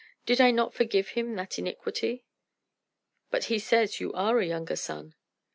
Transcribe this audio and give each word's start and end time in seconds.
Did 0.25 0.41
I 0.41 0.49
not 0.49 0.73
forgive 0.73 1.09
him 1.09 1.35
that 1.35 1.59
iniquity?" 1.59 2.25
"But 3.29 3.43
he 3.43 3.59
says 3.59 3.99
you 3.99 4.11
are 4.13 4.39
a 4.39 4.47
younger 4.47 4.75
son." 4.75 5.13